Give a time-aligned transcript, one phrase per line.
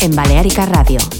[0.00, 1.17] en Balearica Radio.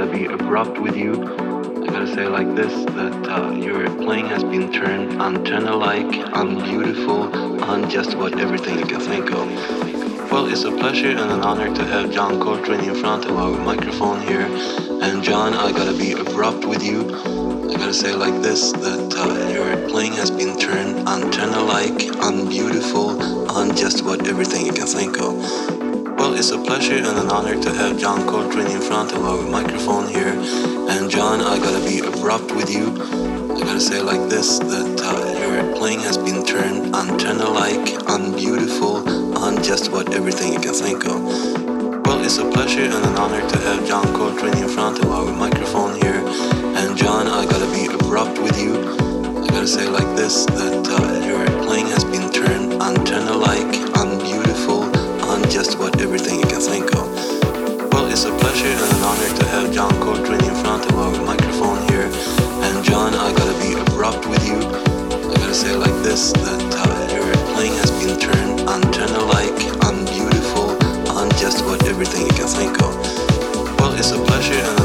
[0.00, 1.12] gotta be abrupt with you.
[1.12, 7.90] I gotta say like this that uh, your playing has been turned untenor-like, unbeautiful, on
[7.90, 9.46] just about everything you can think of.
[10.32, 13.58] Well, it's a pleasure and an honor to have John Coltrane in front of our
[13.62, 14.48] microphone here.
[15.02, 17.00] And John, I gotta be abrupt with you.
[17.68, 23.76] I gotta say like this that uh, your playing has been turned untenor-like, unbeautiful, on
[23.76, 25.79] just about everything you can think of.
[26.20, 29.40] Well, it's a pleasure and an honor to have John Coltrane in front of our
[29.40, 30.36] microphone here.
[30.92, 32.92] And John, I gotta be abrupt with you.
[33.56, 39.62] I gotta say like this that uh, your playing has been turned untenor-like, unbeautiful, on
[39.62, 41.24] just about everything you can think of.
[42.04, 45.32] Well, it's a pleasure and an honor to have John Coltrane in front of our
[45.32, 46.20] microphone here.
[46.76, 48.76] And John, I gotta be abrupt with you.
[49.42, 53.96] I gotta say like this that uh, your playing has been turned untenor-like,
[55.78, 57.06] everything you can think of.
[57.92, 61.12] Well, it's a pleasure and an honor to have John Coltrane in front of our
[61.24, 62.10] microphone here.
[62.66, 64.58] And John, I gotta be abrupt with you.
[64.58, 70.70] I gotta say like this that uh, your playing has been turned unchannel-like, unbeautiful,
[71.16, 72.94] on just what everything you can think of.
[73.78, 74.79] Well, it's a pleasure and.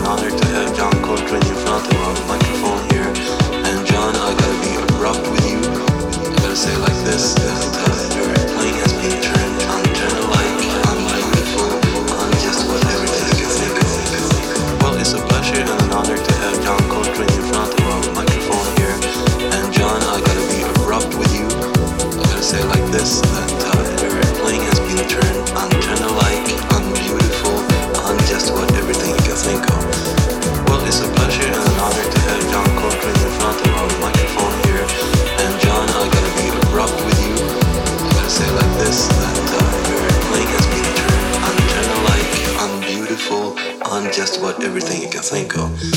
[44.25, 45.94] just about everything you can think of.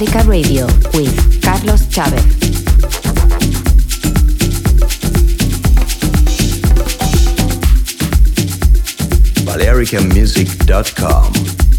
[0.00, 2.24] Balearica Radio with Carlos Chavez.
[9.44, 11.69] BalearicaMusic.com